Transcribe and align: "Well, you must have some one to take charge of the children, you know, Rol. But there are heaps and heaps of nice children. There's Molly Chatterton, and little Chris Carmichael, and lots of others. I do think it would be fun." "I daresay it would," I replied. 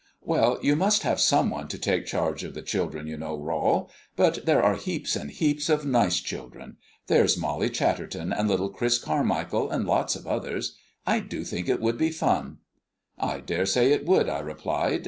"Well, 0.23 0.57
you 0.63 0.75
must 0.75 1.03
have 1.03 1.19
some 1.21 1.51
one 1.51 1.67
to 1.67 1.77
take 1.77 2.07
charge 2.07 2.43
of 2.43 2.55
the 2.55 2.63
children, 2.63 3.05
you 3.05 3.17
know, 3.17 3.37
Rol. 3.37 3.91
But 4.15 4.47
there 4.47 4.63
are 4.63 4.73
heaps 4.73 5.15
and 5.15 5.29
heaps 5.29 5.69
of 5.69 5.85
nice 5.85 6.19
children. 6.19 6.77
There's 7.05 7.37
Molly 7.37 7.69
Chatterton, 7.69 8.33
and 8.33 8.47
little 8.49 8.69
Chris 8.69 8.97
Carmichael, 8.97 9.69
and 9.69 9.85
lots 9.85 10.15
of 10.15 10.25
others. 10.25 10.75
I 11.05 11.19
do 11.19 11.43
think 11.43 11.69
it 11.69 11.79
would 11.81 11.99
be 11.99 12.09
fun." 12.09 12.57
"I 13.19 13.41
daresay 13.41 13.91
it 13.91 14.03
would," 14.07 14.27
I 14.27 14.39
replied. 14.39 14.99